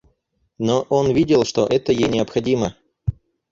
Но 0.57 0.87
он 0.89 1.11
видел, 1.13 1.43
что 1.45 1.67
это 1.67 1.91
ей 1.91 2.09
необходимо. 2.09 2.75